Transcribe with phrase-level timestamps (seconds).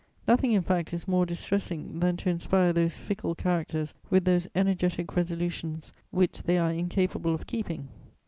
[0.27, 5.15] Nothing, in fact, is more distressing than to inspire those fickle characters with those energetic
[5.15, 7.87] resolutions which they are incapable of keeping.